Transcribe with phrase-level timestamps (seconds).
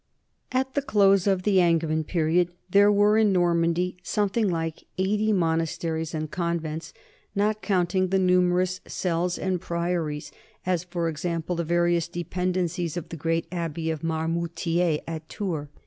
[0.51, 5.31] At the close of the Angevin period there were in Nor mandy something like eighty
[5.31, 6.91] monasteries and convents,
[7.35, 10.31] not counting the numerous cells and priories,
[10.65, 15.67] as, for ex ample, the various dependencies of the great abbey of Marmoutier at Tours.